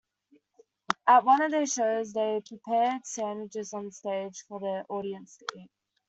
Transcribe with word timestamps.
At 1.05 1.25
one 1.25 1.43
of 1.43 1.51
their 1.51 1.67
shows 1.67 2.13
they 2.13 2.41
prepared 2.43 3.05
sandwiches 3.05 3.69
onstage 3.71 4.39
for 4.47 4.59
the 4.59 4.83
audience 4.89 5.37
to 5.37 5.45
eat. 5.59 5.69